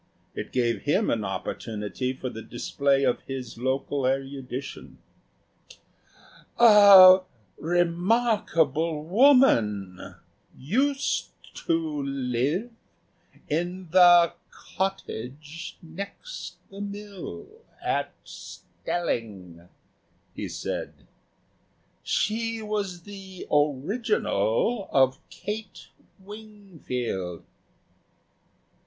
It 0.33 0.51
gave 0.51 0.81
him 0.81 1.11
an 1.11 1.23
opportunity 1.23 2.11
for 2.11 2.27
the 2.31 2.41
display 2.41 3.03
of 3.03 3.21
his 3.27 3.59
local 3.59 4.07
erudition. 4.07 4.97
"A 6.57 7.19
remarkable 7.59 9.03
woman 9.05 10.15
used 10.57 11.29
to 11.67 12.01
live 12.01 12.71
in 13.47 13.89
the 13.91 14.33
cottage 14.49 15.77
next 15.83 16.55
the 16.71 16.81
mill 16.81 17.45
at 17.79 18.11
Stelling," 18.23 19.69
he 20.33 20.49
said; 20.49 20.93
"she 22.01 22.59
was 22.63 23.03
the 23.03 23.45
original 23.51 24.89
of 24.91 25.19
Kate 25.29 25.89
Wingfield." 26.17 27.43